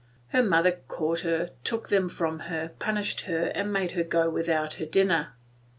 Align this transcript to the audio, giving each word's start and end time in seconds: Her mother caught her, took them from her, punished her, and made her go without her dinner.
Her 0.29 0.41
mother 0.41 0.79
caught 0.87 1.19
her, 1.19 1.51
took 1.63 1.89
them 1.89 2.09
from 2.09 2.39
her, 2.49 2.71
punished 2.79 3.21
her, 3.25 3.51
and 3.53 3.71
made 3.71 3.91
her 3.91 4.03
go 4.03 4.31
without 4.31 4.73
her 4.81 4.85
dinner. 4.87 5.35